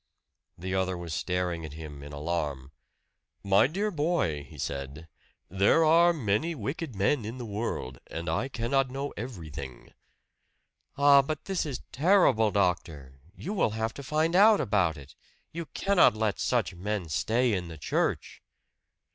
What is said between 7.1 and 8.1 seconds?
in the world,